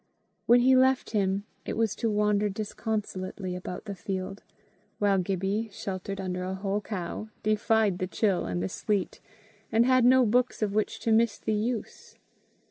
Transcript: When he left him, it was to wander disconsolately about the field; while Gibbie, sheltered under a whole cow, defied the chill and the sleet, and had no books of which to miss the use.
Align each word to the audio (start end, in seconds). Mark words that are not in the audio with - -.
When 0.47 0.61
he 0.61 0.75
left 0.75 1.11
him, 1.11 1.43
it 1.63 1.77
was 1.77 1.95
to 1.97 2.09
wander 2.09 2.49
disconsolately 2.49 3.55
about 3.55 3.85
the 3.85 3.93
field; 3.93 4.41
while 4.97 5.19
Gibbie, 5.19 5.69
sheltered 5.71 6.19
under 6.19 6.43
a 6.43 6.55
whole 6.55 6.81
cow, 6.81 7.29
defied 7.43 7.99
the 7.99 8.07
chill 8.07 8.47
and 8.47 8.63
the 8.63 8.67
sleet, 8.69 9.19
and 9.71 9.85
had 9.85 10.03
no 10.03 10.25
books 10.25 10.63
of 10.63 10.73
which 10.73 10.99
to 11.01 11.11
miss 11.11 11.37
the 11.37 11.53
use. 11.53 12.15